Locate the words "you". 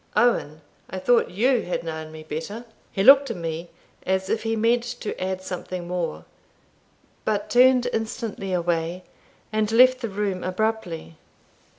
1.29-1.61